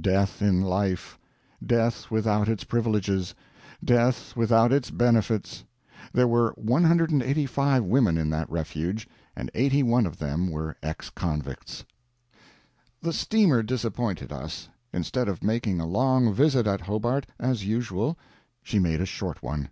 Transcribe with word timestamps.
Death 0.00 0.40
in 0.40 0.60
life; 0.62 1.18
death 1.60 2.08
without 2.08 2.48
its 2.48 2.62
privileges, 2.62 3.34
death 3.84 4.36
without 4.36 4.72
its 4.72 4.92
benefits. 4.92 5.64
There 6.12 6.28
were 6.28 6.52
185 6.52 7.82
women 7.82 8.16
in 8.16 8.30
that 8.30 8.48
Refuge, 8.48 9.08
and 9.34 9.50
81 9.54 10.06
of 10.06 10.18
them 10.20 10.52
were 10.52 10.76
ex 10.84 11.10
convicts. 11.10 11.84
The 13.00 13.12
steamer 13.12 13.64
disappointed 13.64 14.30
us. 14.30 14.68
Instead 14.92 15.26
of 15.28 15.42
making 15.42 15.80
a 15.80 15.86
long 15.86 16.32
visit 16.32 16.68
at 16.68 16.82
Hobart, 16.82 17.26
as 17.40 17.66
usual, 17.66 18.16
she 18.62 18.78
made 18.78 19.00
a 19.00 19.04
short 19.04 19.42
one. 19.42 19.68